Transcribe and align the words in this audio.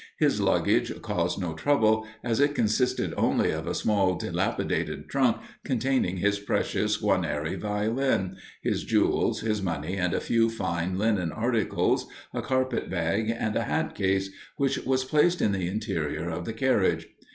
His 0.17 0.41
luggage 0.41 0.99
caused 1.03 1.39
no 1.39 1.53
trouble, 1.53 2.07
as 2.23 2.39
it 2.39 2.55
consisted 2.55 3.13
only 3.17 3.51
of 3.51 3.67
a 3.67 3.75
small 3.75 4.15
dilapidated 4.15 5.07
trunk, 5.07 5.37
containing 5.63 6.17
his 6.17 6.39
precious 6.39 6.97
Guarnieri 6.97 7.55
Violin, 7.59 8.35
his 8.63 8.83
jewels, 8.83 9.41
his 9.41 9.61
money, 9.61 9.95
and 9.97 10.15
a 10.15 10.19
few 10.19 10.49
fine 10.49 10.97
linen 10.97 11.31
articles, 11.31 12.07
a 12.33 12.41
carpet 12.41 12.89
bag, 12.89 13.29
and 13.29 13.55
a 13.55 13.65
hat 13.65 13.93
case, 13.93 14.31
which 14.57 14.79
was 14.87 15.05
placed 15.05 15.39
in 15.39 15.51
the 15.51 15.67
interior 15.67 16.27
of 16.31 16.45
the 16.45 16.53
carriage. 16.53 17.07